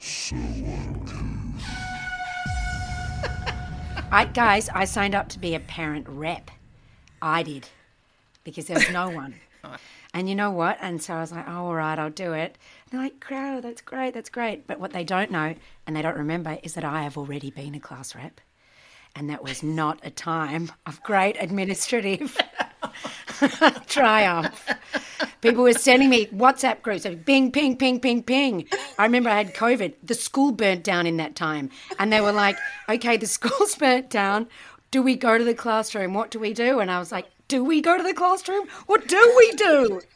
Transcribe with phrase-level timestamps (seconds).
[4.12, 6.50] I guys, I signed up to be a parent rep.
[7.20, 7.68] I did
[8.44, 9.34] because there was no one.
[10.14, 10.78] And you know what?
[10.80, 12.56] And so I was like, oh, all right, I'll do it.
[12.56, 14.66] And they're like, "Caro, that's great, that's great.
[14.66, 15.54] But what they don't know
[15.86, 18.40] and they don't remember is that I have already been a class rep.
[19.14, 22.38] And that was not a time of great administrative
[23.86, 24.68] triumph.
[25.40, 28.66] People were sending me WhatsApp groups of bing, ping, ping, ping, ping.
[28.98, 29.94] I remember I had COVID.
[30.02, 31.70] The school burnt down in that time.
[31.98, 32.56] And they were like,
[32.88, 34.48] okay, the school's burnt down.
[34.90, 36.14] Do we go to the classroom?
[36.14, 36.80] What do we do?
[36.80, 38.66] And I was like, do we go to the classroom?
[38.86, 40.00] What do we do?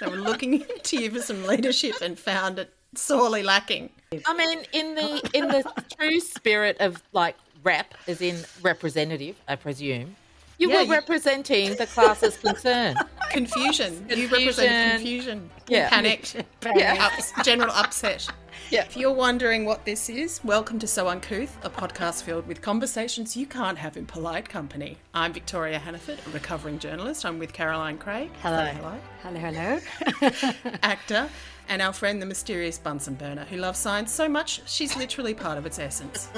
[0.00, 3.90] They were looking to you for some leadership and found it sorely lacking.
[4.24, 5.64] I mean, in the in the
[5.98, 10.16] true spirit of like rep, as in representative, I presume,
[10.58, 12.96] you Yeah, were you- representing the class's concern.
[13.30, 13.94] Confusion.
[14.08, 14.30] You Confusion.
[14.38, 15.50] represented confusion.
[15.68, 15.88] Yeah.
[15.90, 16.46] Panic.
[16.74, 17.10] Yeah.
[17.12, 18.26] Ups, general upset.
[18.70, 18.84] Yeah.
[18.84, 23.36] If you're wondering what this is, welcome to So Uncouth, a podcast filled with conversations
[23.36, 24.98] you can't have in polite company.
[25.14, 27.24] I'm Victoria Hannaford, a recovering journalist.
[27.24, 28.30] I'm with Caroline Craig.
[28.42, 28.64] Hello.
[28.64, 28.98] hello.
[29.22, 30.72] Hello, hello.
[30.82, 31.28] Actor.
[31.68, 35.58] And our friend, the mysterious Bunsen burner, who loves science so much she's literally part
[35.58, 36.28] of its essence.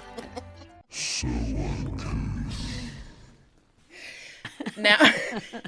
[4.77, 4.99] now,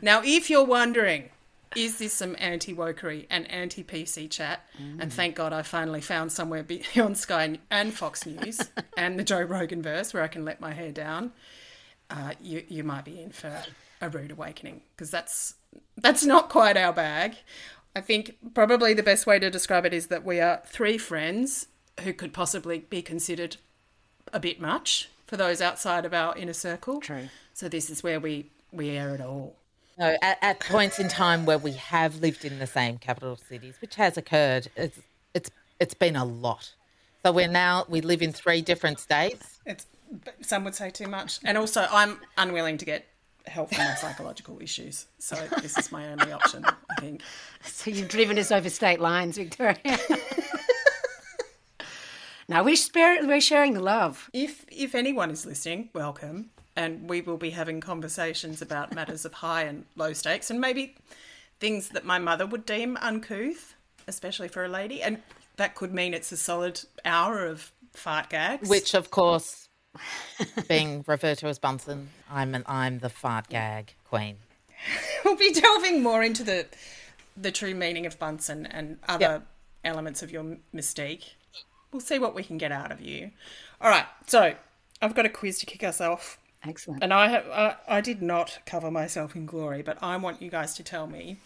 [0.03, 1.31] now, if you're wondering,
[1.75, 4.65] is this some anti-wokery and anti-PC chat?
[5.01, 8.61] And thank God I finally found somewhere beyond Sky and Fox News
[8.97, 11.33] and the Joe Rogan verse where I can let my hair down.
[12.11, 13.63] Uh, you you might be in for
[14.03, 15.55] a rude awakening because that's
[15.97, 17.37] that's not quite our bag.
[17.97, 21.69] I think probably the best way to describe it is that we are three friends
[22.01, 23.57] who could possibly be considered
[24.33, 27.01] a bit much for those outside of our inner circle.
[27.01, 27.29] True.
[27.55, 29.56] So this is where we we air it all.
[29.98, 33.77] No, at, at points in time where we have lived in the same capital cities,
[33.81, 34.98] which has occurred, it's
[35.34, 36.75] it's it's been a lot.
[37.25, 39.61] So we're now we live in three different states.
[39.67, 39.87] It's
[40.41, 43.06] some would say too much, and also I'm unwilling to get
[43.47, 45.07] help for my psychological issues.
[45.19, 46.64] So this is my only option.
[46.64, 47.23] I think.
[47.64, 49.77] So you've driven us over state lines, Victoria.
[52.48, 54.29] now we're, we're sharing the love.
[54.33, 59.34] If if anyone is listening, welcome, and we will be having conversations about matters of
[59.34, 60.94] high and low stakes, and maybe
[61.60, 63.74] things that my mother would deem uncouth,
[64.08, 65.22] especially for a lady, and
[65.56, 68.68] that could mean it's a solid hour of fart gags.
[68.68, 69.68] Which, of course,
[70.68, 74.36] being referred to as Bunsen, I'm an I'm the fart gag queen.
[75.24, 76.66] we'll be delving more into the
[77.36, 79.46] the true meaning of Bunsen and other Yep.
[79.84, 81.30] elements of your mystique.
[81.92, 83.30] We'll see what we can get out of you.
[83.80, 84.54] All right, so
[85.00, 86.39] I've got a quiz to kick us off.
[86.64, 87.02] Excellent.
[87.02, 90.50] And I have I, I did not cover myself in glory, but I want you
[90.50, 91.39] guys to tell me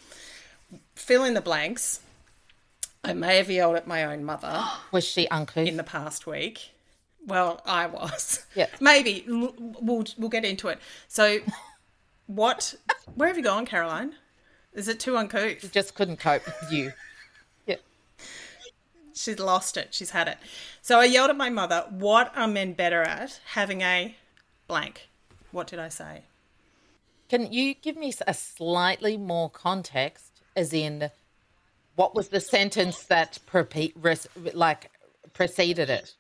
[0.94, 2.00] fill in the blanks.
[3.04, 5.66] I may have yelled at my own mother Was she uncouth?
[5.68, 6.70] in the past week.
[7.26, 8.44] Well, I was.
[8.54, 8.66] Yeah.
[8.80, 10.78] Maybe we'll we'll get into it.
[11.08, 11.38] So,
[12.26, 12.74] what?
[13.14, 14.14] Where have you gone, Caroline?
[14.74, 15.72] Is it too uncouth?
[15.72, 16.92] just couldn't cope with you.
[17.66, 17.76] Yeah.
[19.14, 19.88] She's lost it.
[19.92, 20.36] She's had it.
[20.82, 21.86] So I yelled at my mother.
[21.90, 23.40] What are men better at?
[23.46, 24.14] Having a
[24.66, 25.08] blank.
[25.52, 26.22] What did I say?
[27.28, 31.10] Can you give me a slightly more context, as in,
[31.96, 33.38] what was the sentence that
[33.96, 34.90] res- like
[35.32, 36.14] preceded it?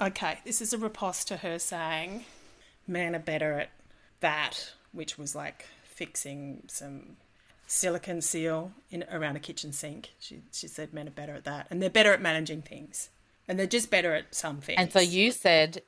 [0.00, 2.24] Okay, this is a riposte to her saying,
[2.86, 3.70] men are better at
[4.20, 7.16] that, which was like fixing some
[7.66, 10.10] silicon seal in around a kitchen sink.
[10.18, 13.10] She she said men are better at that, and they're better at managing things,
[13.48, 14.78] and they're just better at some things.
[14.78, 15.82] And so you said,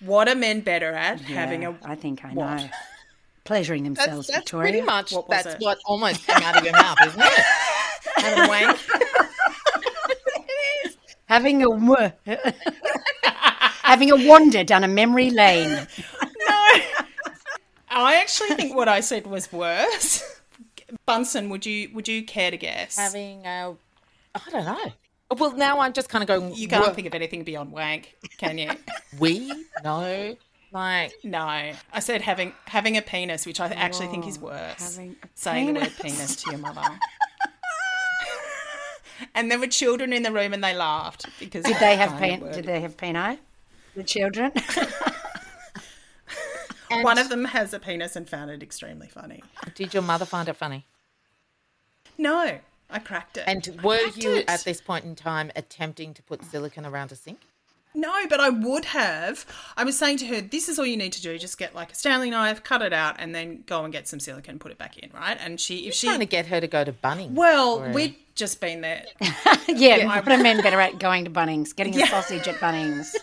[0.00, 1.20] what are men better at?
[1.20, 2.56] having a I think I what?
[2.62, 2.68] know.
[3.44, 4.70] Pleasuring themselves, that's Victoria.
[4.72, 5.60] pretty much What that's it?
[5.60, 7.44] what almost came out of your mouth, isn't it?
[8.16, 8.78] having a wank.
[11.26, 12.12] Having a w-
[13.82, 15.70] having a wander down a memory lane.
[15.70, 15.86] No.
[17.90, 20.22] I actually think what I said was worse.
[21.06, 22.96] Bunsen, would you would you care to guess?
[22.96, 23.74] Having a,
[24.34, 24.92] I don't know.
[25.30, 26.54] Well, now I'm just kind of going.
[26.54, 28.70] you can't "Wha- think of anything beyond wank, can you?
[29.18, 30.36] We no,
[30.72, 34.96] like No, I said having having a penis, which I actually think is oh, worse.
[34.96, 36.16] having a saying the word penis.
[36.16, 36.82] penis to your mother.
[39.34, 42.40] and there were children in the room, and they laughed because Did they have pen?
[42.52, 43.38] Did they have peni?
[43.96, 44.52] The children.
[46.90, 49.42] and One of them has a penis and found it extremely funny.
[49.74, 50.86] Did your mother find it funny?
[52.18, 52.58] No,
[52.94, 53.44] I cracked it.
[53.46, 54.44] And were you it.
[54.48, 57.40] at this point in time attempting to put silicon around a sink?
[57.92, 59.44] No, but I would have.
[59.76, 61.36] I was saying to her, this is all you need to do.
[61.38, 64.20] Just get like a Stanley knife, cut it out, and then go and get some
[64.20, 65.36] silicone, put it back in, right?
[65.40, 67.32] And she, if she, Trying to get her to go to Bunnings.
[67.32, 69.04] well, or- we'd just been there.
[69.68, 73.14] yeah, I what are men better at going to Bunnings, getting a sausage at Bunnings?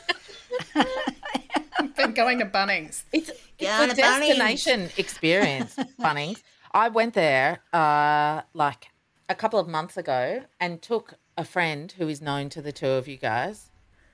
[1.95, 3.03] been going to Bunnings.
[3.11, 3.29] It's,
[3.59, 4.27] it's a to Bunnings.
[4.27, 6.41] destination experience, Bunnings.
[6.73, 8.90] I went there uh, like
[9.31, 12.89] a couple of months ago and took a friend who is known to the two
[12.89, 13.69] of you guys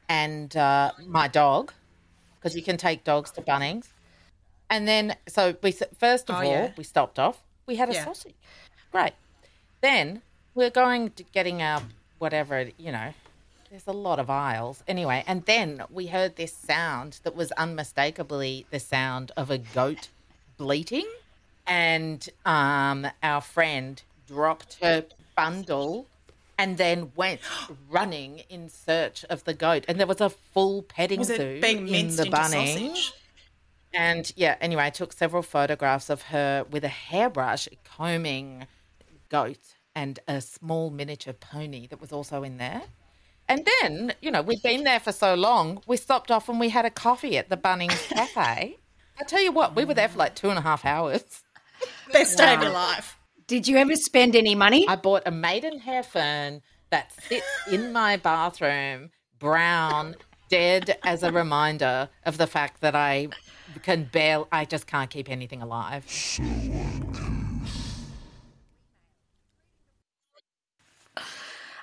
[0.07, 1.73] and uh, my dog,
[2.39, 3.87] because you can take dogs to Bunnings.
[4.69, 6.71] And then, so we first of Oh, all, yeah.
[6.77, 7.43] we stopped off.
[7.65, 8.05] We had a Yeah.
[8.05, 8.35] sausage.
[8.91, 9.13] Great.
[9.81, 10.21] Then
[10.53, 11.81] we're going to getting our
[12.19, 13.13] whatever, you know,
[13.69, 14.83] there's a lot of aisles.
[14.87, 20.09] Anyway, and then we heard this sound that was unmistakably the sound of a goat
[20.57, 21.07] bleating.
[21.65, 26.07] And um, our friend dropped her bundle
[26.57, 27.41] and then went
[27.89, 29.85] running in search of the goat.
[29.87, 32.93] And there was a full petting Was zoo it being in the into bunning.
[32.93, 33.13] sausage?
[33.93, 38.67] And yeah, anyway, I took several photographs of her with a hairbrush combing
[39.29, 42.83] goat and a small miniature pony that was also in there.
[43.49, 46.69] And then, you know, we'd been there for so long, we stopped off and we
[46.69, 48.77] had a coffee at the Bunnings Cafe.
[49.19, 51.23] I tell you what, we were there for like two and a half hours.
[52.11, 53.16] Best day of your life.
[53.47, 54.85] Did you ever spend any money?
[54.89, 59.09] I bought a maidenhair fern that sits in my bathroom,
[59.39, 60.17] brown,
[60.49, 63.29] dead as a reminder of the fact that I
[63.83, 66.03] can barely, I just can't keep anything alive.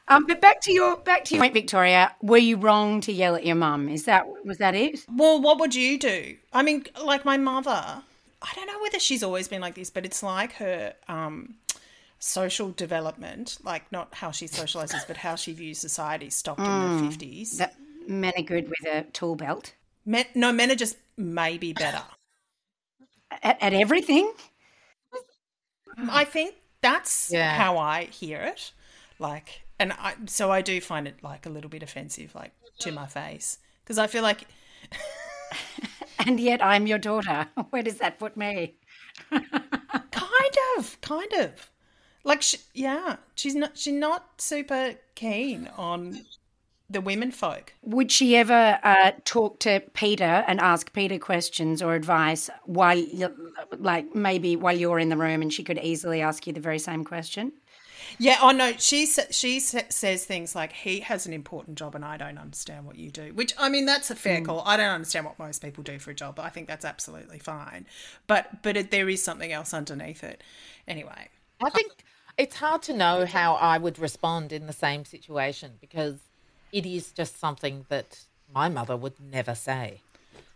[0.06, 2.14] Um, but back to your back to your point, Victoria.
[2.20, 3.88] Were you wrong to yell at your mum?
[3.88, 5.06] Is that was that it?
[5.10, 6.36] Well, what would you do?
[6.52, 8.02] I mean, like my mother,
[8.44, 11.54] I don't know whether she's always been like this, but it's like her um,
[12.18, 17.08] social development, like not how she socializes, but how she views society, stopped in the
[17.08, 17.56] 50s.
[17.56, 17.74] That
[18.06, 19.72] men are good with a tool belt
[20.06, 22.02] Men, no, men are just maybe better.
[23.42, 24.30] at, at everything.
[26.10, 27.54] I think that's Yeah.
[27.56, 28.72] how I hear it.
[29.18, 32.92] Like, and I, so I do find it like a little bit offensive, like to
[32.92, 34.46] my face, because I feel like
[36.26, 37.48] And yet I'm your daughter.
[37.70, 38.74] Where does that put me?
[39.30, 41.70] kind of, kind of,
[42.24, 46.24] like, she, yeah, she's not, she's not super keen on
[46.88, 47.72] the women folk.
[47.82, 53.02] Would she ever uh, talk to Peter and ask Peter questions or advice while,
[53.78, 56.78] like maybe while you're in the room, and she could easily ask you the very
[56.78, 57.52] same question?
[58.18, 62.16] Yeah, oh no, she she says things like he has an important job and I
[62.16, 63.32] don't understand what you do.
[63.34, 64.46] Which I mean, that's a fair hmm.
[64.46, 64.62] call.
[64.64, 67.38] I don't understand what most people do for a job, but I think that's absolutely
[67.38, 67.86] fine.
[68.26, 70.42] But but it, there is something else underneath it.
[70.86, 71.28] Anyway,
[71.62, 71.92] I think
[72.36, 76.16] it's hard to know how I would respond in the same situation because
[76.72, 80.00] it is just something that my mother would never say.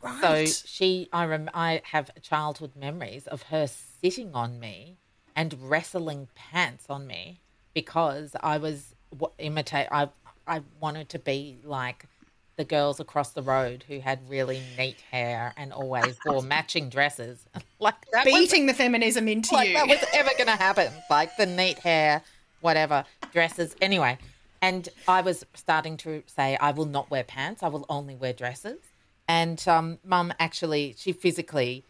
[0.02, 0.48] Right.
[0.48, 4.96] So she, I rem, I have childhood memories of her sitting on me
[5.38, 7.38] and wrestling pants on me
[7.72, 9.86] because I was w- imitate.
[9.92, 10.08] I
[10.48, 12.06] I wanted to be like
[12.56, 17.38] the girls across the road who had really neat hair and always wore matching dresses.
[17.78, 19.74] like that was beating the feminism into like you.
[19.74, 20.92] that was ever going to happen.
[21.08, 22.20] Like the neat hair,
[22.60, 23.76] whatever, dresses.
[23.80, 24.18] Anyway,
[24.60, 27.62] and I was starting to say, I will not wear pants.
[27.62, 28.80] I will only wear dresses.
[29.28, 31.84] And um, mum actually, she physically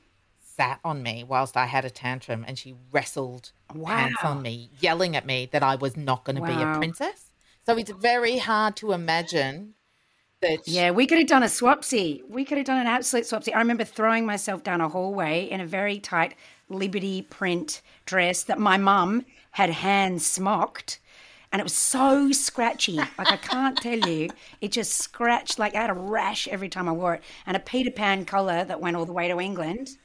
[0.58, 5.14] sat on me whilst I had a tantrum and she wrestled pants on me, yelling
[5.14, 7.30] at me that I was not going to be a princess.
[7.64, 9.74] So it's very hard to imagine
[10.40, 10.66] that.
[10.66, 12.28] Yeah, we could have done a swapsy.
[12.28, 13.54] We could have done an absolute swapsy.
[13.54, 16.34] I remember throwing myself down a hallway in a very tight
[16.68, 20.98] Liberty print dress that my mum had hand smocked.
[21.52, 22.92] And it was so scratchy.
[22.92, 24.28] Like, I can't tell you.
[24.60, 27.22] It just scratched, like, I had a rash every time I wore it.
[27.46, 29.96] And a Peter Pan collar that went all the way to England.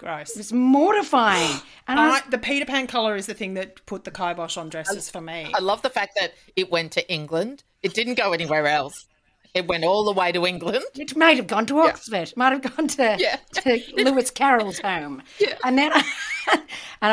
[0.00, 0.30] Gross.
[0.30, 1.60] It was mortifying.
[1.86, 4.68] And I I, the Peter Pan collar is the thing that put the kibosh on
[4.68, 5.50] dresses for me.
[5.52, 7.64] I love the fact that it went to England.
[7.82, 9.08] It didn't go anywhere else.
[9.54, 10.84] It went all the way to England.
[10.94, 12.32] It might have gone to Oxford.
[12.36, 13.38] Might have gone to, Yeah.
[13.54, 15.22] to Lewis Carroll's home.
[15.64, 15.92] And then
[16.52, 16.62] and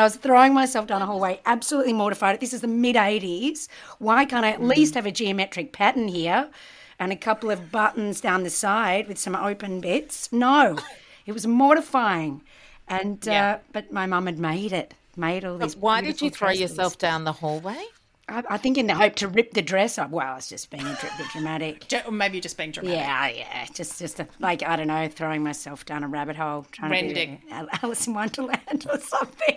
[0.00, 2.38] I was throwing myself down a hallway, absolutely mortified.
[2.38, 3.66] This is the mid 80s.
[3.98, 4.68] Why can't I at hmm.
[4.68, 6.50] least have a geometric pattern here
[7.00, 10.32] and a couple of buttons down the side with some open bits?
[10.32, 10.78] No,
[11.26, 12.42] it was mortifying.
[12.88, 13.50] And Yeah.
[13.50, 15.76] uh, but my mum had made it, made all these.
[15.76, 17.82] Why did you throw yourself down the hallway?
[18.28, 20.10] I, I think in the hope to rip the dress up.
[20.10, 21.84] Well, it's just being a bit dramatic.
[22.06, 22.98] Or maybe just being dramatic.
[22.98, 26.66] Yeah, yeah, just just a, like I don't know, throwing myself down a rabbit hole,
[26.72, 27.38] trying Rending.
[27.38, 29.56] to be Alice in Wonderland or something.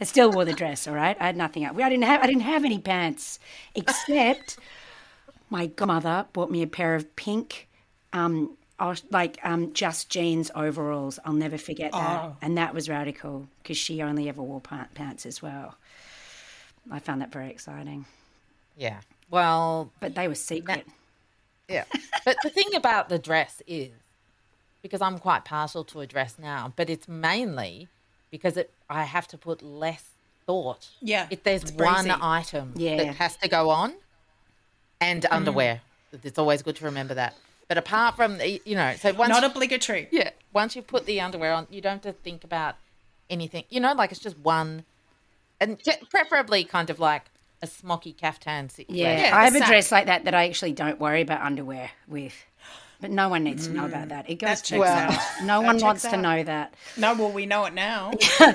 [0.00, 1.14] I still wore the dress, all right.
[1.20, 1.66] I had nothing.
[1.66, 3.38] I didn't have I didn't have any pants
[3.74, 4.58] except
[5.50, 7.68] my godmother bought me a pair of pink
[8.14, 11.18] um, oh, like um, just jeans overalls.
[11.24, 12.22] I'll never forget that.
[12.24, 12.36] Oh.
[12.42, 15.76] And that was radical because she only ever wore pants as well.
[16.90, 18.06] I found that very exciting.
[18.76, 19.00] Yeah.
[19.30, 20.86] Well, But they were secret.
[21.68, 21.84] yeah.
[22.24, 23.90] But the thing about the dress is
[24.82, 27.88] because I'm quite partial to a dress now, but it's mainly
[28.30, 30.04] because it I have to put less
[30.46, 30.88] thought.
[31.00, 32.18] Yeah, If there's one breezy.
[32.20, 32.96] item Yeah.
[32.96, 33.94] that has to go on
[35.00, 35.28] and Mm.
[35.36, 35.80] underwear.
[36.24, 37.34] It's always good to remember that.
[37.70, 40.08] But apart from the, you know, so once Not obligatory.
[40.10, 40.30] Yeah.
[40.52, 42.74] Once you put the underwear on, you don't have to think about
[43.30, 43.62] anything.
[43.70, 44.84] You know, like it's just one,
[45.60, 47.26] and preferably kind of like
[47.62, 48.70] a smocky caftan.
[48.70, 49.68] si- Yeah, Yeah, I have a sack.
[49.68, 52.34] dress like that that I actually don't worry about underwear with.
[53.00, 54.10] But no one needs to know about mm.
[54.10, 54.28] that.
[54.28, 54.86] It goes That checks far.
[54.86, 55.44] out.
[55.44, 56.74] No one wants to know that.
[56.96, 58.12] No, well, we know it now.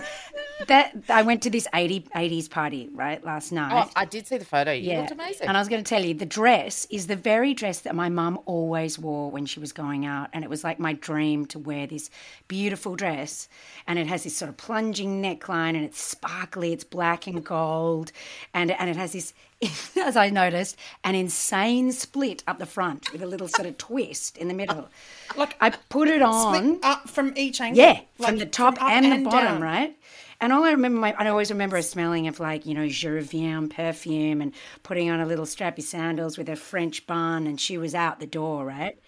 [0.68, 3.88] That I went to this 80, 80s party right last night.
[3.88, 4.72] Oh, I did see the photo.
[4.72, 5.48] You looked amazing.
[5.48, 8.08] And I was going to tell you, the dress is the very dress that my
[8.08, 10.30] mum always wore when she was going out.
[10.32, 12.10] And it was like my dream to wear this
[12.48, 13.50] beautiful dress.
[13.86, 18.14] And it has this sort of plunging neckline and it's sparkly, it's black and gold.
[18.54, 19.34] And, and it has this,
[20.02, 24.38] as I noticed, an insane split up the front with a little sort of twist
[24.38, 24.90] in the middle.
[25.36, 26.56] Like I put it on.
[26.56, 27.82] split up from each angle.
[27.82, 29.62] Yeah, Like, from the top up and, the bottom, down.
[29.62, 29.98] right?
[30.42, 33.70] And all I remember, my, I always remember her smelling of like, you know, Gervian
[33.74, 37.96] perfume and putting on a little strappy sandals with a French bun, and she was
[37.96, 39.00] out the door, right?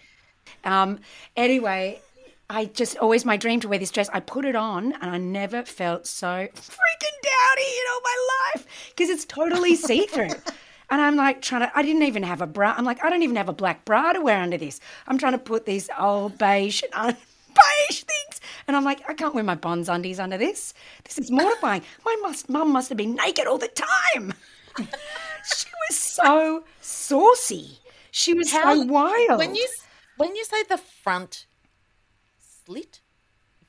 [0.63, 0.99] Um,
[1.35, 1.99] anyway,
[2.49, 4.09] I just always my dream to wear this dress.
[4.13, 8.67] I put it on, and I never felt so freaking dowdy in all my life
[8.89, 10.29] because it's totally see through.
[10.89, 12.73] And I'm like trying to, I didn't even have a bra.
[12.77, 14.79] I'm like, I don't even have a black bra to wear under this.
[15.07, 18.41] I'm trying to put these old beige, uh, beige things.
[18.65, 20.73] And I'm like, I can't wear my bonds undies under this.
[21.03, 21.81] This is mortifying.
[22.05, 24.33] My must, mum must have been naked all the time.
[24.77, 27.79] she was so saucy.
[28.11, 29.37] She was so wild.
[29.37, 29.67] When you
[30.15, 31.45] when you say the front
[32.67, 33.01] slit,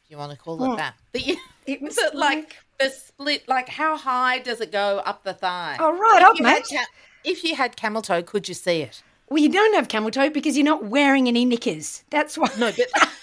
[0.04, 1.36] if you want to call it that, the,
[1.66, 3.48] It was is it like, like- the split.
[3.48, 5.76] Like how high does it go up the thigh?
[5.80, 6.66] Oh, right If up, you had mate.
[6.78, 6.86] ca-
[7.24, 9.02] if you had camel toe, could you see it?
[9.28, 12.02] Well, you don't have camel toe because you're not wearing any knickers.
[12.10, 12.48] That's why.
[12.58, 13.08] No, but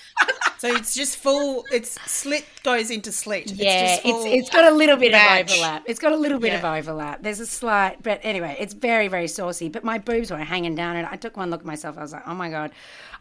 [0.58, 1.66] So it's just full.
[1.72, 3.52] It's slit goes into slit.
[3.52, 5.52] Yeah, it's, just full, it's it's got a little bit badge.
[5.52, 5.84] of overlap.
[5.86, 7.22] It's got a little bit of overlap.
[7.24, 9.68] There's a slight, but anyway, it's very very saucy.
[9.70, 11.98] But my boobs were hanging down, and I took one look at myself.
[11.98, 12.72] I was like, oh my god,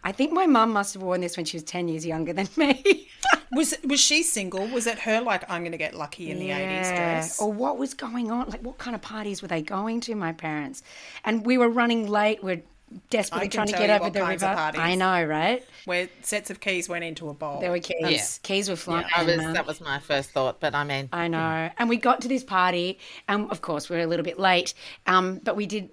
[0.05, 2.49] I think my mum must have worn this when she was ten years younger than
[2.57, 3.09] me.
[3.53, 4.67] Was was she single?
[4.67, 7.41] Was it her like I'm going to get lucky in the 80s dress?
[7.41, 8.49] Or what was going on?
[8.49, 10.15] Like, what kind of parties were they going to?
[10.17, 10.83] My parents,
[11.25, 12.43] and we were running late.
[12.43, 12.63] We're
[13.11, 14.53] desperately trying to get you over what the kinds river.
[14.55, 14.77] of.
[14.77, 15.65] I know, right?
[15.85, 17.61] Where sets of keys went into a bowl.
[17.61, 18.01] There were keys.
[18.01, 18.25] Yeah.
[18.43, 19.07] Keys were flying.
[19.15, 20.61] I was that was my first thought.
[20.61, 21.71] But I mean, I know.
[21.79, 24.75] And we got to this party, and of course, we are a little bit late.
[25.07, 25.91] Um, but we did,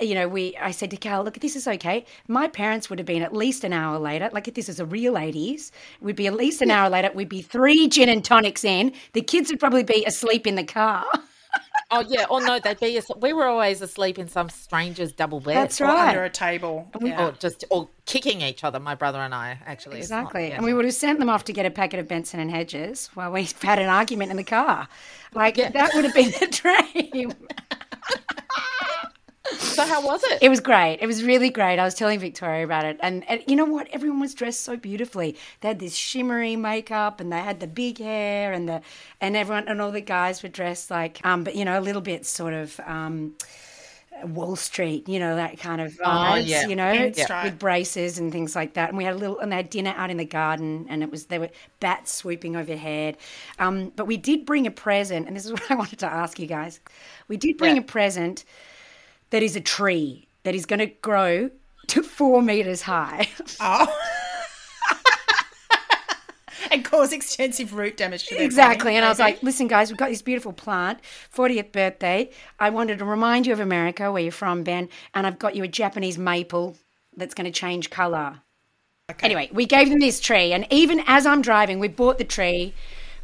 [0.00, 0.56] you know, we.
[0.56, 2.04] I said to Cal, "Look, this is okay.
[2.28, 4.28] My parents would have been at least an hour later.
[4.32, 7.10] Like if this is a real ladies, we'd be at least an hour later.
[7.14, 8.92] We'd be three gin and tonics in.
[9.12, 11.04] The kids would probably be asleep in the car.
[11.90, 12.96] oh yeah, or no, they'd be.
[12.98, 15.56] as- We were always asleep in some stranger's double bed.
[15.56, 16.08] That's Or right.
[16.08, 16.90] under a table.
[17.00, 17.28] Yeah.
[17.28, 18.78] Or just or kicking each other.
[18.78, 20.48] My brother and I actually It's not- Exactly.
[20.48, 20.56] yeah.
[20.56, 23.08] And we would have sent them off to get a packet of Benson and Hedges
[23.14, 24.88] while we had an argument in the car.
[25.34, 26.46] Like that would have been the
[27.12, 27.32] dream.
[29.76, 30.38] So how was it?
[30.42, 30.98] It was great.
[31.00, 31.78] It was really great.
[31.78, 32.98] I was telling Victoria about it.
[33.02, 33.88] And, and you know what?
[33.92, 35.36] Everyone was dressed so beautifully.
[35.60, 38.80] They had this shimmery makeup and they had the big hair and the
[39.20, 42.02] and everyone and all the guys were dressed like um but you know, a little
[42.02, 43.34] bit sort of um
[44.24, 46.66] Wall Street, you know, that kind of vibes, yeah.
[46.66, 47.44] you know, Pinstripe.
[47.44, 48.88] with braces and things like that.
[48.88, 51.10] And we had a little, and they had dinner out in the garden, and it
[51.10, 53.18] was there were bats swooping overhead.
[53.58, 56.38] Um, but we did bring a present, and this is what I wanted to ask
[56.38, 56.80] you guys.
[57.28, 57.82] We did bring Yeah.
[57.82, 58.44] a present
[59.30, 61.50] that is a tree that is going to grow
[61.88, 63.28] to four meters high.
[63.60, 63.86] Oh.
[66.70, 68.86] and cause extensive root damage to exactly.
[68.86, 71.00] body, And I was like, listen, guys, we've got this beautiful plant,
[71.34, 72.30] 40th birthday.
[72.58, 75.64] I wanted to remind you of America, where you're from, Ben, and I've got you
[75.64, 76.76] a Japanese maple
[77.16, 78.40] that's going to change color.
[79.20, 82.74] Anyway, we gave them this tree, and even as I'm driving, we bought the tree.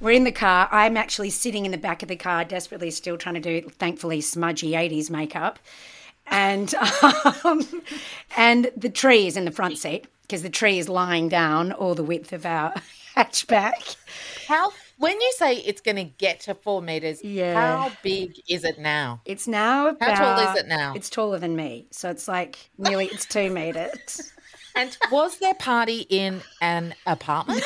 [0.02, 0.68] We're in the car.
[0.72, 4.20] I'm actually sitting in the back of the car, desperately still trying to do, thankfully,
[4.20, 5.60] smudgy 80s makeup.
[6.26, 6.74] And
[7.44, 7.62] um,
[8.36, 11.94] and the tree is in the front seat because the tree is lying down all
[11.94, 12.74] the width of our
[13.16, 13.94] hatchback.
[14.48, 17.54] How when you say it's going to get to four meters, Yeah.
[17.54, 19.20] how big is it now?
[19.24, 20.94] It's now How tall is it now?
[20.94, 23.06] It's taller than me, so it's like nearly.
[23.06, 24.32] It's two meters.
[24.74, 27.62] And was their party in an apartment?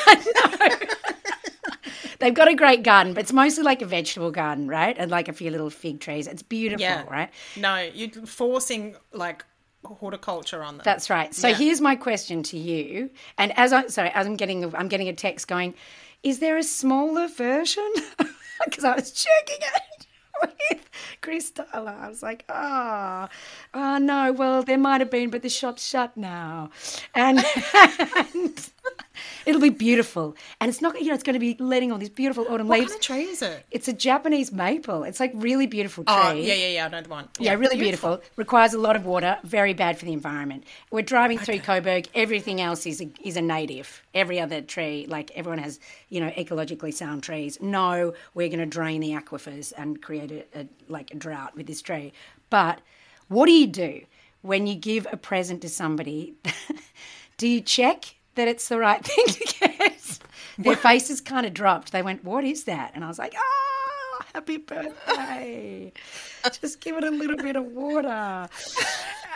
[2.19, 4.95] They've got a great garden, but it's mostly like a vegetable garden, right?
[4.97, 6.27] And like a few little fig trees.
[6.27, 7.03] It's beautiful, Yeah.
[7.09, 7.29] right?
[7.55, 9.45] No, you're forcing like
[9.85, 10.83] horticulture on them.
[10.83, 11.33] That's right.
[11.33, 11.55] So Yeah.
[11.55, 13.09] here's my question to you.
[13.37, 15.75] And as I sorry, as I'm getting a, I'm getting a text going,
[16.23, 17.91] is there a smaller version?
[18.65, 20.07] Because I was checking it
[20.71, 20.89] with
[21.21, 21.95] Chris Tyler.
[22.01, 23.27] I was like, oh,
[23.75, 24.31] oh no.
[24.31, 26.71] Well, there might have been, but the shop's shut now,
[27.13, 27.37] and,
[28.33, 28.69] and
[29.45, 30.35] it'll be beautiful.
[30.59, 32.79] And it's not, you know, it's going to be letting all these beautiful autumn what
[32.79, 32.91] leaves.
[32.93, 33.65] What kind of tree is it?
[33.71, 35.03] It's a Japanese maple.
[35.03, 36.41] It's like really beautiful oh, tree.
[36.41, 36.85] Oh, yeah, yeah, yeah.
[36.85, 37.29] I know the one.
[37.39, 38.21] Yeah, really beautiful.
[38.35, 39.37] Requires a lot of water.
[39.43, 40.63] Very bad for the environment.
[40.91, 42.07] We're driving through Coburg.
[42.13, 44.01] Everything else is a, is a native.
[44.13, 47.59] Every other tree, like everyone has, you know, ecologically sound trees.
[47.61, 51.67] No, we're going to drain the aquifers and create a, a like a drought with
[51.67, 52.13] this tree.
[52.49, 52.81] But
[53.27, 54.01] what do you do
[54.41, 56.35] when you give a present to somebody?
[57.37, 60.19] do you check that it's the right thing to get?
[60.57, 61.91] Their faces kind of dropped.
[61.91, 65.91] They went, "What is that?" And I was like, "Ah, happy birthday."
[66.61, 68.47] Just give it a little bit of water.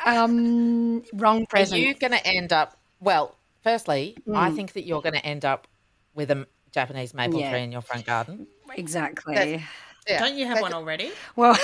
[0.06, 2.78] Um, wrong Are you going to end up?
[3.00, 4.36] Well, firstly, Mm.
[4.36, 5.68] I think that you're going to end up
[6.16, 7.52] with a Japanese maple Yeah.
[7.52, 8.48] tree in your front garden.
[8.76, 9.64] Exactly.
[10.08, 10.20] Yeah.
[10.20, 11.12] Don't you have one already?
[11.36, 11.56] Well,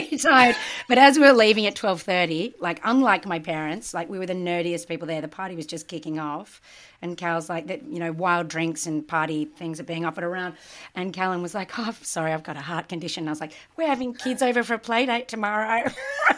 [0.22, 0.56] don't.
[0.88, 4.26] But as we were leaving at twelve thirty, like unlike my parents, like we were
[4.26, 5.20] the nerdiest people there.
[5.20, 6.60] The party was just kicking off,
[7.02, 7.82] and Cal's like that.
[7.84, 10.54] You know, wild drinks and party things are being offered around.
[10.94, 13.88] And Callan was like, "Oh, sorry, I've got a heart condition." I was like, "We're
[13.88, 15.90] having kids over for a play date tomorrow."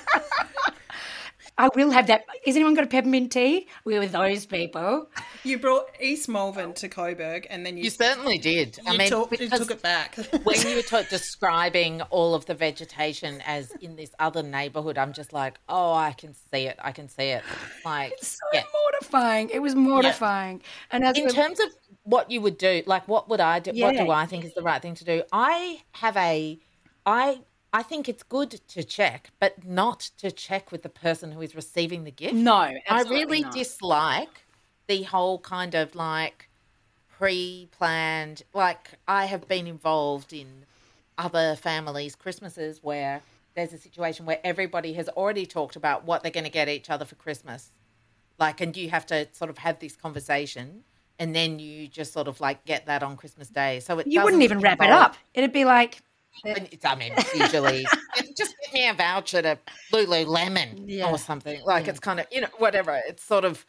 [1.61, 2.25] I will have that.
[2.47, 3.69] Has anyone got a peppermint tea?
[3.85, 5.11] We were those people.
[5.45, 8.79] You brought East Malvern to Coburg, and then you You certainly did.
[8.87, 10.17] I mean, took, you took it back.
[10.45, 15.13] when you were ta- describing all of the vegetation as in this other neighborhood, I'm
[15.13, 16.79] just like, oh, I can see it.
[16.83, 17.43] I can see it.
[17.85, 18.63] Like, it's So yeah.
[18.73, 19.51] mortifying.
[19.51, 20.63] It was mortifying.
[20.91, 21.67] And as in terms of
[22.05, 23.73] what you would do, like what would I do?
[23.83, 25.25] What do I think is the right thing to do?
[25.31, 26.59] I have a,
[27.05, 27.41] I
[27.73, 31.55] I think it's good to check, but not to check with the person who is
[31.55, 32.35] receiving the gift.
[32.35, 33.53] no, I really not.
[33.53, 34.45] dislike
[34.89, 36.49] the whole kind of like
[37.17, 38.43] pre-planned.
[38.53, 40.65] Like I have been involved in
[41.17, 43.23] other families' Christmases where
[43.55, 46.91] there's a situation where everybody has already talked about what they're going to get each
[46.91, 47.71] other for Christmas.
[48.39, 50.83] Like, and you have to sort of have this conversation,
[51.19, 53.81] and then you just sort of like get that on Christmas Day.
[53.81, 55.17] So it You wouldn't even wrap it up.
[55.35, 56.01] It'd be like,
[56.45, 57.87] I mean, usually
[58.37, 59.59] just get me a voucher to
[59.93, 61.11] Lululemon Yeah.
[61.11, 61.61] or something.
[61.65, 63.01] Like it's kind of you know whatever.
[63.07, 63.67] It's sort of,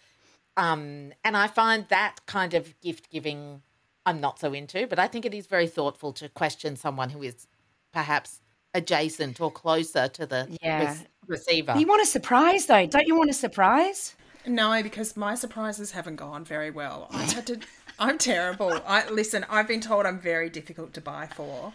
[0.58, 3.62] um, and I find that kind of gift giving
[4.06, 4.88] I'm not so into.
[4.88, 7.48] But I think it is very thoughtful to question someone who is
[7.94, 8.42] perhaps
[8.74, 10.84] adjacent or closer to the Yeah.
[10.86, 11.76] rec- receiver.
[11.78, 12.86] you want a surprise though.
[12.88, 14.16] Don't you want a surprise?
[14.46, 17.08] No, because my surprises haven't gone very well.
[17.12, 17.60] I've had to.
[18.00, 18.82] I'm terrible.
[18.88, 19.46] I listen.
[19.50, 21.74] I've been told I'm very difficult to buy for,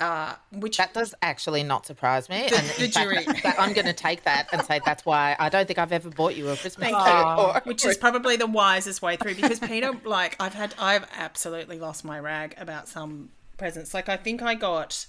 [0.00, 2.42] uh, which that does actually not surprise me.
[2.42, 3.24] and the fact, jury.
[3.42, 6.10] that- I'm going to take that and say that's why I don't think I've ever
[6.10, 7.62] bought you a Christmas Thank card.
[7.64, 7.68] you.
[7.70, 12.04] which is probably the wisest way through because Peter, like, I've had, I've absolutely lost
[12.04, 13.92] my rag about some presents.
[13.92, 15.06] Like, I think I got,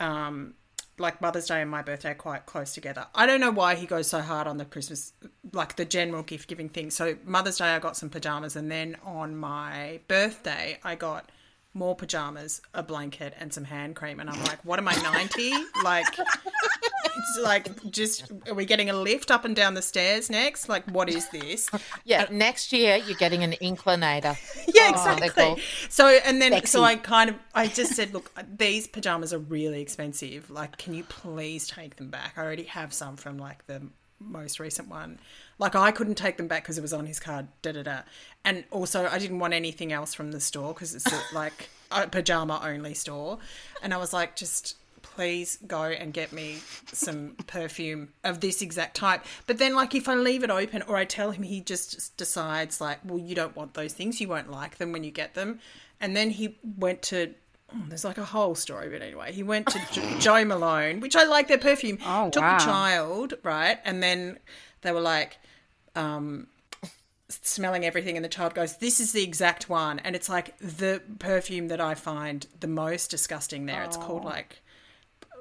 [0.00, 0.54] um,
[0.98, 3.06] like Mother's Day and my birthday quite close together.
[3.14, 5.12] I don't know why he goes so hard on the Christmas,
[5.52, 6.90] like the general gift giving thing.
[6.90, 11.30] So Mother's Day, I got some pajamas, and then on my birthday, I got
[11.74, 14.20] more pajamas, a blanket, and some hand cream.
[14.20, 15.52] And I'm like, what am I ninety?
[15.84, 20.68] like, it's like just are we getting a lift up and down the stairs next?
[20.68, 21.70] Like, what is this?
[22.04, 24.36] Yeah, next year you're getting an inclinator.
[24.74, 25.44] Yeah, Oh, exactly.
[25.44, 25.58] cool.
[25.88, 26.66] So and then Sexy.
[26.68, 30.50] so I kind of I just said, look, these pajamas are really expensive.
[30.50, 32.34] Like, can you please take them back?
[32.36, 33.82] I already have some from like the
[34.20, 35.18] most recent one.
[35.58, 37.48] Like I couldn't take them back because it was on his card.
[37.62, 38.00] Da da da.
[38.44, 42.06] And also, I didn't want anything else from the store because it's a, like a
[42.06, 43.38] pajama only store.
[43.82, 46.58] And I was like, just please go and get me
[46.92, 49.24] some perfume of this exact type.
[49.48, 52.80] But then, like, if I leave it open or I tell him, he just decides,
[52.80, 54.20] like, well, you don't want those things.
[54.20, 55.58] You won't like them when you get them.
[56.00, 57.34] And then he went to.
[57.74, 61.16] oh, there's like a whole story, but anyway, he went to jo- Joe Malone, which
[61.16, 61.98] I like their perfume.
[62.06, 62.58] Oh, took wow.
[62.58, 63.78] the child, right?
[63.84, 64.38] And then
[64.82, 65.38] they were like,
[65.94, 66.48] um,
[67.28, 69.98] smelling everything and the child goes this is the exact one.
[69.98, 73.84] And it's like the perfume that i find the most disgusting there.
[73.84, 74.62] It's called like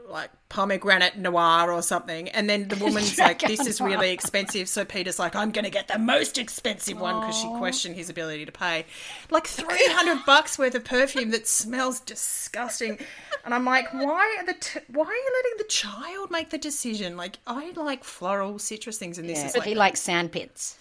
[0.09, 4.85] like pomegranate noir or something and then the woman's like this is really expensive so
[4.85, 8.51] peter's like i'm gonna get the most expensive one because she questioned his ability to
[8.51, 8.85] pay
[9.29, 12.97] like 300 bucks worth of perfume that smells disgusting
[13.43, 16.57] and i'm like why are the t- why are you letting the child make the
[16.57, 20.31] decision like i like floral citrus things and this is But like he likes sand
[20.31, 20.77] pits.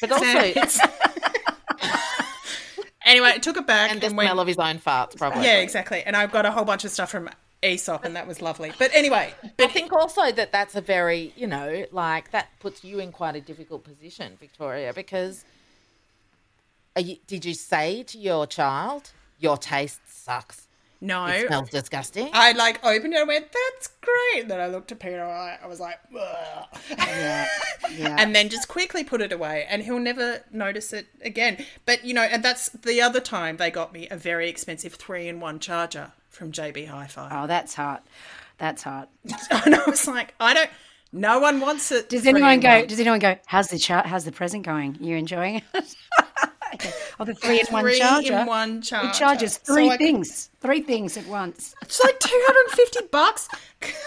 [0.00, 0.24] But also,
[3.04, 4.26] Anyway, I took it back and the and went.
[4.28, 5.44] smell of his own farts, probably.
[5.44, 6.02] yeah, exactly.
[6.02, 7.30] And I've got a whole bunch of stuff from
[7.62, 8.72] Aesop, and that was lovely.
[8.78, 13.00] But anyway, I think also that that's a very, you know, like that puts you
[13.00, 15.44] in quite a difficult position, Victoria, because
[16.94, 20.68] are you, did you say to your child, your taste sucks?
[21.00, 22.28] no, It smells disgusting.
[22.32, 25.22] I like opened it and went, "That's great." And then I looked at Peter.
[25.24, 26.66] I, I was like, Ugh.
[26.90, 27.46] Yeah,
[27.92, 28.16] yeah.
[28.18, 31.64] and then just quickly put it away, and he'll never notice it again.
[31.86, 35.60] But you know, and that's the other time they got me a very expensive three-in-one
[35.60, 38.06] charger from JB Hi-Fi, oh, that's hot.
[38.58, 39.08] That's hot.
[39.64, 40.70] and I was like, I don't.
[41.12, 42.08] No one wants it.
[42.08, 42.86] Does anyone go?
[42.86, 43.36] Does anyone go?
[43.46, 44.06] How's the chart?
[44.06, 44.96] How's the present going?
[45.00, 45.64] You enjoying it?
[46.74, 46.90] okay.
[47.18, 48.38] Oh, the three in one Three charger.
[48.40, 49.08] in one charger.
[49.08, 50.50] It charges three I- things.
[50.60, 51.74] Three things at once.
[51.82, 53.48] It's like two hundred and fifty bucks.
[53.82, 53.98] like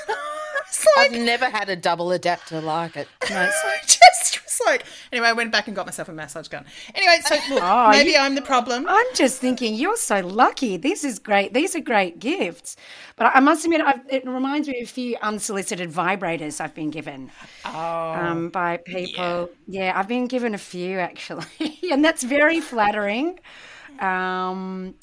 [0.97, 3.07] I've never had a double adapter like it.
[3.29, 6.47] No, it's- I just was like, anyway, I went back and got myself a massage
[6.47, 6.65] gun.
[6.95, 8.85] Anyway, so look, Oh, maybe you- I'm the problem.
[8.87, 10.77] I'm just thinking you're so lucky.
[10.77, 11.53] This is great.
[11.53, 12.75] These are great gifts.
[13.15, 16.89] But I must admit, I've, it reminds me of a few unsolicited vibrators I've been
[16.89, 17.29] given
[17.65, 17.69] Oh,
[18.13, 19.49] um, by people.
[19.67, 19.93] Yeah.
[19.95, 21.45] I've been given a few actually,
[21.91, 23.39] and that's very flattering.
[24.01, 24.95] Um,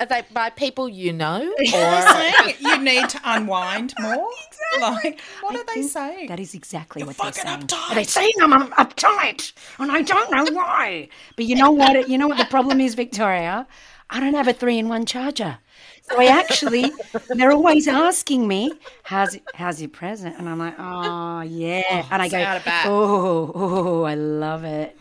[0.00, 1.40] Are they by people you know?
[1.42, 1.62] Or
[2.58, 4.28] you need to unwind more.
[4.80, 6.26] Like, what are they saying?
[6.28, 7.60] That is exactly what they're saying.
[7.60, 7.94] uptight.
[7.94, 11.08] They're saying I'm, I'm uptight, and I don't know why.
[11.34, 12.08] But you know what?
[12.10, 13.66] You know what the problem is, Victoria.
[14.10, 15.58] I don't have a three-in-one charger.
[16.02, 16.92] So I actually,
[17.30, 18.70] they're always asking me,
[19.04, 22.86] "How's how's your present?" And I'm like, "Oh yeah," and I go, out of bat.
[22.86, 24.96] "Oh, oh, I love it."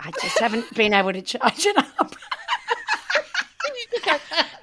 [0.00, 2.14] I just haven't been able to charge it up.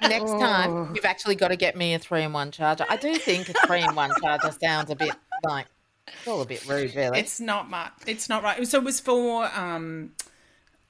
[0.02, 0.38] Next Oh.
[0.38, 2.84] time you've actually got to get me a three in one charger.
[2.88, 5.12] I do think a three in one charger sounds a bit
[5.44, 5.66] like
[6.08, 7.18] it's all a bit rude, really.
[7.18, 7.92] It's not much.
[8.06, 8.66] It's not right.
[8.66, 10.12] So it was for um,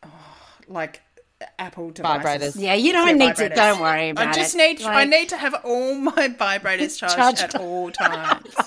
[0.03, 0.09] oh,
[0.69, 1.01] like
[1.59, 2.55] Apple devices.
[2.57, 2.63] Vibrators.
[2.63, 3.49] Yeah, you don't Yeah, need to.
[3.49, 4.29] Don't worry about it.
[4.31, 4.59] I just it.
[4.59, 4.83] need.
[4.83, 8.55] I need to have all my vibrators charged Charged at all times.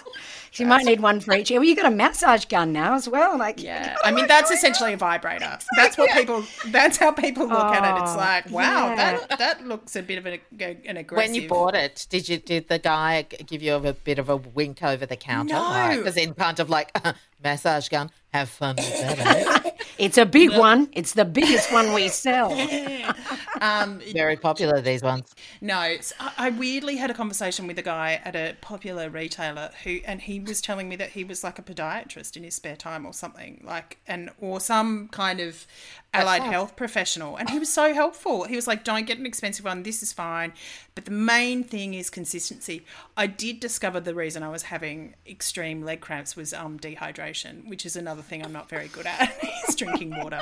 [0.56, 1.52] You might need one for each.
[1.52, 3.38] Well, you got a massage gun now as well.
[3.38, 5.58] Like, Yeah, I mean that's essentially a vibrator.
[5.78, 6.44] That's what people.
[6.68, 8.02] That's how people look at it.
[8.04, 9.18] It's Oh, like, wow, yeah.
[9.30, 10.40] that that looks a bit of an,
[10.86, 11.32] an aggressive.
[11.32, 14.38] when you bought it, did you did the guy give you a bit of a
[14.38, 15.54] wink over the counter?
[15.54, 15.94] No.
[15.98, 16.98] Because in kind of like
[17.44, 19.66] massage gun, have fun with that.
[19.66, 20.90] eh?" It's a big one.
[20.94, 22.54] It's the biggest one we sell.
[23.62, 25.36] um, Very popular these ones.
[25.60, 26.00] No, I
[26.38, 30.40] I weirdly had a conversation with a guy at a popular retailer who, and he
[30.40, 33.62] was telling me that he was like a podiatrist in his spare time or something,
[33.66, 35.68] like, and or some kind of
[36.14, 36.52] allied right.
[36.52, 38.46] health professional, and he was so helpful.
[38.46, 39.84] He was like, "Don't get an expensive one.
[39.84, 40.54] This is fine."
[40.96, 42.84] But the main thing is consistency.
[43.16, 47.86] I did discover the reason I was having extreme leg cramps was um, dehydration, which
[47.86, 49.38] is another thing I'm not very good at.
[49.68, 50.42] is drinking water.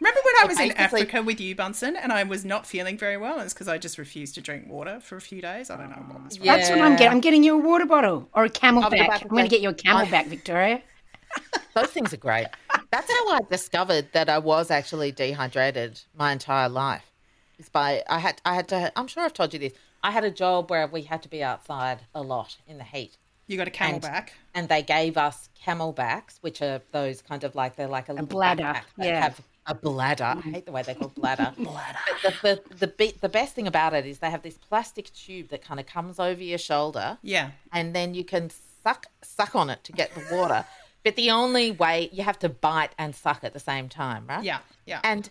[0.00, 3.16] Remember when I was in Africa with you, Bunsen, and I was not feeling very
[3.16, 3.40] well?
[3.40, 5.70] It's because I just refused to drink water for a few days.
[5.70, 6.46] I don't know what was wrong.
[6.46, 7.12] That's what I'm getting.
[7.12, 9.22] I'm getting you a water bottle or a was CamelBak.
[9.22, 10.82] I'm going to get you a CamelBak, Victoria.
[11.74, 12.46] Those things are great.
[12.90, 17.12] That's how I discovered that I was actually dehydrated my entire life.
[17.58, 18.92] It's by I had I had to.
[18.98, 19.72] I'm sure I've told you this.
[20.02, 23.16] I had a job where we had to be outside a lot in the heat.
[23.48, 24.28] You got a CamelBak.
[24.54, 28.26] and they gave us CamelBaks, which are those kind of like they're like a, little
[28.26, 29.22] bladder, backpack yeah.
[29.22, 30.24] have a bladder.
[30.24, 30.46] Mm.
[30.46, 31.52] I hate the way they call bladder.
[31.58, 31.98] bladder.
[32.22, 32.30] The,
[32.68, 35.62] the, the, be- the best thing about it is they have this plastic tube that
[35.62, 37.50] kind of comes over your shoulder, Yeah.
[37.72, 38.50] and then you can
[38.84, 40.64] suck suck on it to get the water.
[41.08, 44.44] But the only way you have to bite and suck at the same time, right?
[44.44, 44.58] Yeah.
[44.84, 45.00] Yeah.
[45.02, 45.30] And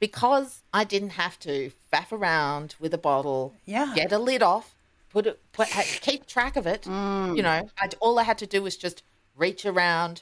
[0.00, 3.92] because I didn't have to faff around with a bottle, Yeah.
[3.94, 4.74] get a lid off,
[5.08, 5.68] put it, put,
[6.02, 6.82] keep track of it.
[6.82, 7.36] Mm.
[7.38, 9.02] You know, I, all I had to do was just
[9.34, 10.20] reach around,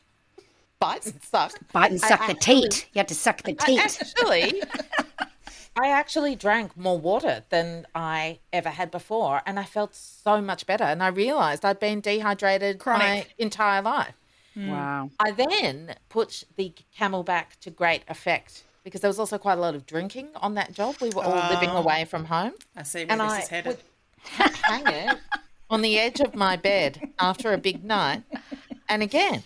[0.79, 1.53] bite and suck.
[1.73, 2.87] Bite and I suck the actually- teat.
[2.93, 3.81] You have to suck the I teat.
[3.81, 4.63] actually,
[5.77, 10.65] I actually drank more water than I ever had before, and I felt so much
[10.65, 10.85] better.
[10.85, 14.15] And I realized I'd been dehydrated my entire life.
[14.57, 15.11] Wow.
[15.19, 19.61] I then put the camel back to great effect because there was also quite a
[19.61, 20.97] lot of drinking on that job.
[21.01, 22.53] We were all living away from home.
[22.77, 23.67] I see where And this I is headed.
[23.77, 25.19] would hang it
[25.71, 28.23] on the edge of my bed after a big night.
[28.89, 29.43] And again,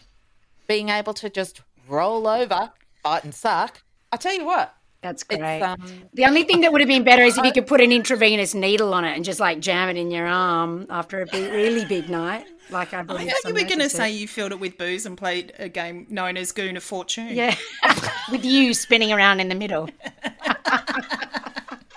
[0.66, 2.72] being able to just roll over,
[3.04, 3.82] bite and suck.
[4.10, 5.62] I tell you what, That's great.
[5.62, 5.80] um,
[6.14, 8.54] the only thing that would have been better is if you could put an intravenous
[8.54, 11.84] needle on it and just like jam it in your arm after a big, really
[11.84, 12.46] big night.
[12.70, 15.07] Like I I believe thought you were going to say you filled it with booze
[15.07, 17.29] and played a game known as Goon of Fortune.
[17.31, 17.55] Yeah.
[18.31, 19.88] With you spinning around in the middle.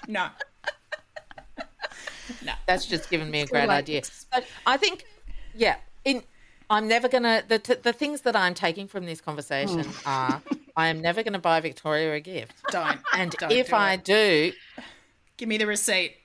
[0.07, 0.27] No.
[2.43, 4.03] No, that's just given me a great like- idea.
[4.03, 5.03] So I think,
[5.53, 6.23] yeah, in
[6.69, 10.07] I'm never gonna the t- the things that I'm taking from this conversation Hmm.
[10.09, 10.41] are
[10.75, 12.99] I am never gonna buy Victoria a gift, Don't.
[13.13, 14.03] and Don't if do I it.
[14.05, 14.51] do,
[15.37, 16.15] Give me the receipt.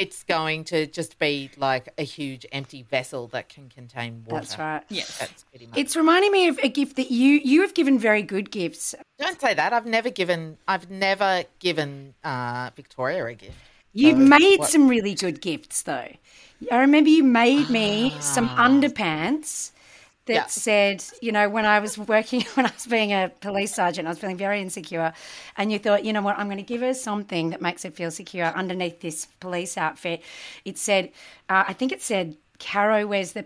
[0.00, 4.40] It's going to just be like a huge empty vessel that can contain water.
[4.40, 4.82] That's right.
[4.88, 5.18] Yes.
[5.18, 5.78] That's pretty much.
[5.78, 8.94] It's reminding me of a gift that you you have given very good gifts.
[9.18, 9.72] Don't say that.
[9.72, 10.56] I've never given.
[10.66, 13.52] I've never given uh, Victoria a gift.
[13.92, 16.08] You've So, made what- some really good gifts, though.
[16.70, 19.72] I remember you made me some underpants
[20.26, 20.46] that Yeah.
[20.46, 24.10] said, you know, when I was working, when I was being a police sergeant, I
[24.10, 25.12] was feeling very insecure.
[25.56, 27.90] And you thought, you know what, I'm going to give her something that makes her
[27.90, 30.22] feel secure underneath this police outfit.
[30.64, 31.10] It said,
[31.48, 33.44] uh, I think it said, Caro wears the.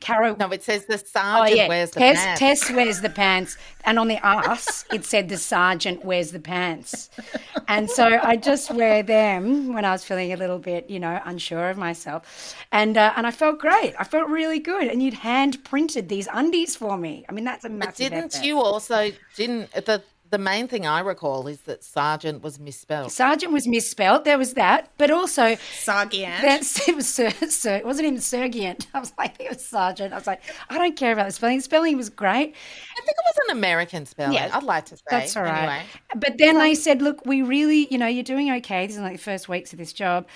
[0.00, 2.40] Caro No, it says the Oh sergeant yeah, wears the Tess, pants.
[2.40, 7.10] Tess wears the pants, and on the ass it said the sergeant wears the pants,
[7.70, 11.20] and so I just wear them when I was feeling a little bit, you know,
[11.24, 13.94] unsure of myself, and uh, and I felt great.
[13.98, 17.24] I felt really good, and you'd hand printed these undies for me.
[17.28, 18.10] I mean, that's a massive.
[18.10, 18.44] But didn't effort.
[18.44, 23.10] you also didn't the the main thing I recall is that sergeant was misspelled.
[23.10, 24.24] Sergeant was misspelled.
[24.24, 26.40] There was that, but also Sargiant.
[26.40, 28.86] That's it was Sir, Sir it wasn't even Sergeant.
[28.94, 30.12] I was like, it was Sergeant.
[30.12, 31.60] I was like, I don't care about the spelling.
[31.60, 32.54] Spelling was great.
[32.54, 34.34] I think it was an American spelling.
[34.34, 35.02] Yeah, I'd like to say.
[35.10, 35.58] That's all right.
[35.58, 35.82] Anyway.
[36.16, 38.86] But then they said, look, we really, you know, you're doing okay.
[38.86, 40.26] This is like the first weeks of this job.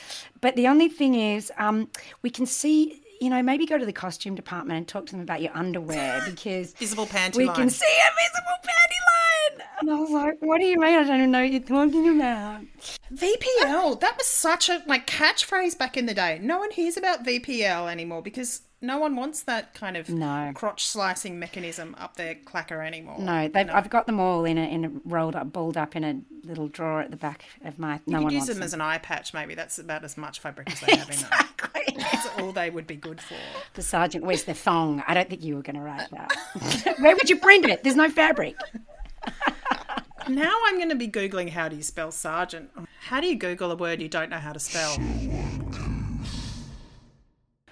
[0.40, 1.88] But the only thing is, um,
[2.22, 5.20] we can see, you know, maybe go to the costume department and talk to them
[5.20, 7.56] about your underwear because Visible panty we line.
[7.56, 9.33] can see a visible panty line.
[9.80, 10.94] And I was like, what do you mean?
[10.98, 12.62] I don't even know what you're talking about.
[13.12, 14.00] VPL.
[14.00, 16.38] That was such a like catchphrase back in the day.
[16.42, 20.52] No one hears about VPL anymore because no one wants that kind of No.
[20.54, 23.18] crotch slicing mechanism up their clacker anymore.
[23.18, 26.04] No, they've, I've got them all in a, in a rolled up, balled up in
[26.04, 27.94] a little drawer at the back of my.
[28.06, 29.54] You no could one use wants them as an eye patch, maybe.
[29.54, 31.30] That's about as much fabric as they have in them.
[31.32, 31.96] Exactly.
[31.96, 33.36] That's all they would be good for.
[33.74, 35.02] The sergeant wears the thong.
[35.06, 36.96] I don't think you were going to write that.
[37.00, 37.82] Where would you print it?
[37.84, 38.56] There's no fabric.
[40.28, 42.70] Now I'm going to be Googling how do you spell sergeant.
[43.00, 44.96] How do you Google a word you don't know how to spell?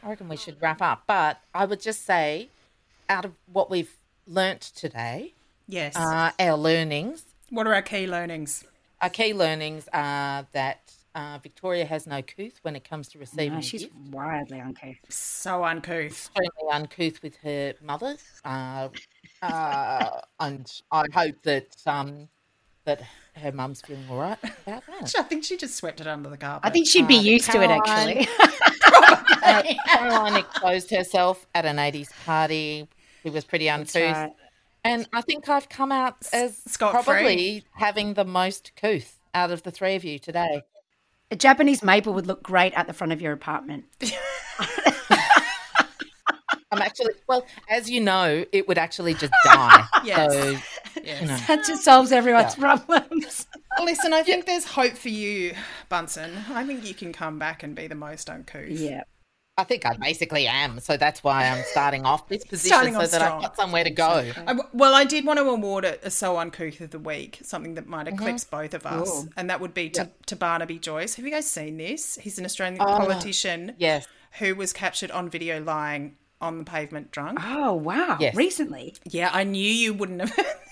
[0.03, 1.05] I reckon we should wrap up.
[1.07, 2.49] But I would just say,
[3.09, 5.35] out of what we've learnt today,
[5.69, 5.97] Yes.
[5.97, 8.65] uh, our learnings, what are our key learnings?
[9.01, 13.55] our key learnings are that uh, Victoria has no couth when it comes to receiving
[13.55, 13.95] No, she's gift.
[14.11, 14.97] wildly uncouth.
[15.09, 16.07] So uncouth.
[16.07, 18.88] extremely uncouth with her mother, uh,
[19.43, 22.29] uh, and I hope that um,
[22.85, 23.03] that
[23.37, 25.14] her mum's feeling all right about that.
[25.18, 26.66] I think she just swept it under the carpet.
[26.68, 28.29] I think she'd be Uh, used to it, actually.
[29.45, 32.87] Uh, Caroline exposed herself at an 80s party.
[33.25, 33.95] She was pretty uncouth.
[34.16, 34.33] right.
[34.85, 37.03] And I think I've come out as scot-free.
[37.03, 40.62] probably having the most couth out of the three of you today.
[41.33, 43.85] A Japanese maple would look great at the front of your apartment.
[46.71, 49.85] I'm actually, well, as you know, it would actually just die.
[50.05, 50.33] Yes.
[50.33, 50.57] So,
[51.02, 51.22] Yes.
[51.22, 51.28] you.
[51.28, 53.46] That just solves everyone's problems.
[53.83, 55.55] Listen, I think there's hope for you,
[55.88, 56.33] Bunsen.
[56.50, 58.68] I think you can come back and be the most uncouth.
[58.70, 59.02] yeah.
[59.59, 60.81] I think I basically am.
[60.81, 63.37] So that's why I'm starting off this position Starting so that strong.
[63.37, 64.33] I've got somewhere to go.
[64.46, 67.74] I, well, I did want to award it a So Uncouth of the Week, something
[67.74, 68.14] that might mm-hmm.
[68.14, 69.28] eclipse both of us, Ooh.
[69.37, 71.16] and that would be to, to Barnaby Joyce.
[71.16, 72.16] Have you guys seen this?
[72.16, 74.07] He's an Australian Oh, politician Yes.
[74.38, 77.38] who was captured on video lying on the pavement drunk.
[77.42, 78.16] Oh, wow.
[78.18, 78.35] Yes.
[78.35, 78.94] Recently.
[79.05, 80.71] Yeah, I knew you wouldn't have heard this,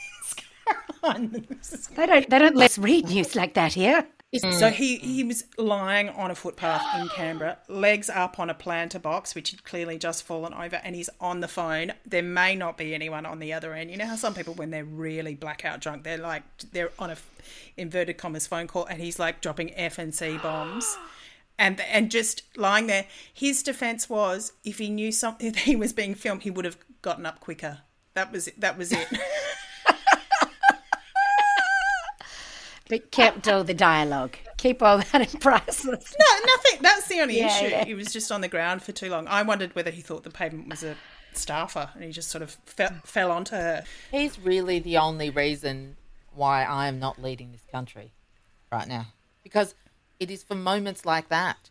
[1.02, 1.46] Caroline.
[1.48, 4.06] This They don't, they don't let us read news like that here.
[4.32, 4.54] Mm.
[4.54, 9.00] So he, he was lying on a footpath in Canberra, legs up on a planter
[9.00, 11.92] box, which had clearly just fallen over, and he's on the phone.
[12.06, 13.90] There may not be anyone on the other end.
[13.90, 17.16] You know how some people, when they're really blackout drunk, they're like they're on a
[17.76, 20.96] inverted commas phone call, and he's like dropping F and C bombs,
[21.58, 23.06] and and just lying there.
[23.34, 26.76] His defense was, if he knew something that he was being filmed, he would have
[27.02, 27.78] gotten up quicker.
[28.14, 28.60] That was it.
[28.60, 29.08] That was it.
[32.90, 34.36] But kept all the dialogue.
[34.58, 36.14] Keep all that in priceless.
[36.18, 36.82] No, nothing.
[36.82, 37.68] That's the only Yeah, issue.
[37.70, 37.84] yeah.
[37.86, 39.26] He was just on the ground for too long.
[39.28, 40.96] I wondered whether he thought the pavement was a
[41.32, 43.84] staffer, and he just sort of fell, fell onto her.
[44.10, 45.96] He's really the only reason
[46.34, 48.12] why I am not leading this country
[48.70, 49.06] right now.
[49.42, 49.74] Because
[50.18, 51.70] it is for moments like that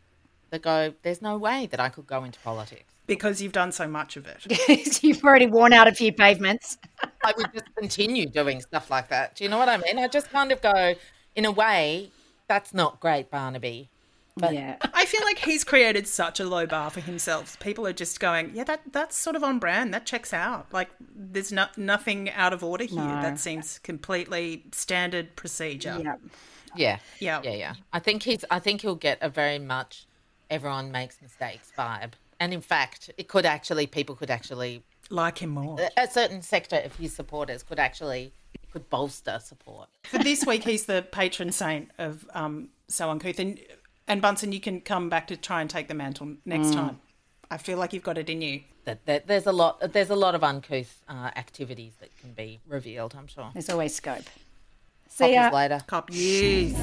[0.50, 2.94] that go, there's no way that I could go into politics.
[3.10, 5.04] Because you've done so much of it.
[5.04, 6.78] You've already worn out a few pavements.
[7.24, 9.36] I would just continue doing stuff like that.
[9.36, 9.98] Do you know what I mean?
[9.98, 10.94] I just kind of go,
[11.36, 12.12] in a way,
[12.48, 13.90] that's not great, Barnaby.
[14.38, 14.78] But yeah.
[14.94, 17.60] I feel like he's created such a low bar for himself.
[17.60, 19.94] People are just going, yeah, that that's sort of on brand.
[19.94, 20.68] That checks out.
[20.72, 23.00] Like there's no, nothing out of order here.
[23.00, 23.22] No.
[23.22, 25.98] That seems completely standard procedure.
[26.02, 26.16] Yeah.
[26.76, 27.42] yeah, Yeah.
[27.44, 27.74] yeah, yeah.
[27.92, 28.46] I think he's.
[28.50, 30.06] I think he'll get a very much
[30.50, 32.14] everyone makes mistakes vibe.
[32.40, 35.78] And in fact, it could actually people could actually Like him more.
[35.98, 38.32] a certain sector of his supporters could actually
[38.72, 39.90] could bolster support.
[40.04, 43.40] For this week, he's the patron saint of um, So Uncouth.
[43.40, 43.60] And
[44.08, 47.00] And Bunsen, you can come back to try and take the mantle next time.
[47.52, 48.62] I feel like you've got it in you.
[48.86, 49.94] That, that there's a lot.
[49.94, 53.14] There's a lot of uncouth uh, activities that can be revealed.
[53.18, 53.50] I'm sure.
[53.54, 54.24] There's always scope.
[54.26, 55.50] Coppers See ya.
[55.52, 55.82] later.
[55.88, 56.74] Cop yes.